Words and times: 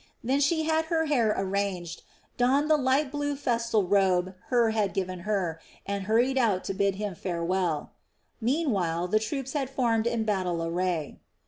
Then 0.23 0.39
she 0.39 0.63
had 0.63 0.85
her 0.85 1.05
hair 1.05 1.31
arranged, 1.37 2.01
donned 2.35 2.71
the 2.71 2.75
light 2.75 3.11
blue 3.11 3.35
festal 3.35 3.83
robe 3.85 4.33
Hur 4.47 4.71
had 4.71 4.95
given 4.95 5.19
her, 5.29 5.61
and 5.85 6.05
hurried 6.05 6.39
out 6.39 6.63
to 6.63 6.73
bid 6.73 6.95
him 6.95 7.13
farewell. 7.13 7.91
Meanwhile 8.41 9.09
the 9.09 9.19
troops 9.19 9.53
had 9.53 9.69
formed 9.69 10.07
in 10.07 10.23
battle 10.23 10.63
array. 10.65 11.19